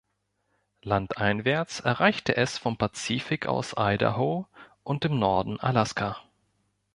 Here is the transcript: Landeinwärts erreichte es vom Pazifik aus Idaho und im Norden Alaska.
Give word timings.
Landeinwärts 0.81 1.79
erreichte 1.79 2.35
es 2.35 2.57
vom 2.57 2.75
Pazifik 2.75 3.45
aus 3.45 3.75
Idaho 3.77 4.47
und 4.81 5.05
im 5.05 5.19
Norden 5.19 5.59
Alaska. 5.59 6.17